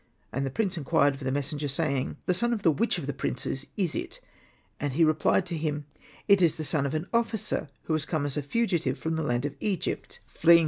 And 0.31 0.43
the 0.47 0.49
prince 0.49 0.77
inquired 0.77 1.13
of 1.13 1.19
the 1.19 1.31
messenger, 1.31 1.67
saying," 1.67 2.17
The 2.25 2.33
son 2.33 2.53
of 2.53 2.65
which 2.65 2.97
of 2.97 3.05
the 3.05 3.13
princes 3.13 3.67
is 3.77 3.93
it?" 3.93 4.19
And 4.81 4.93
he 4.93 5.03
replied 5.03 5.45
to 5.45 5.55
him," 5.55 5.85
It 6.27 6.41
is 6.41 6.55
the 6.55 6.63
son 6.65 6.87
of 6.87 6.95
an 6.95 7.05
officer, 7.13 7.69
who 7.83 7.93
has 7.93 8.05
come 8.05 8.25
as 8.25 8.35
a 8.35 8.41
fugitive 8.41 8.97
from 8.97 9.15
the 9.15 9.21
land 9.21 9.45
of 9.45 9.55
Egypt, 9.59 10.19
fleeing 10.25 10.25
from 10.25 10.25
before 10.25 10.25
his 10.25 10.31
Hosted 10.31 10.31
by 10.31 10.41
Google 10.41 10.47
THE 10.47 10.47
CLI. 10.47 10.59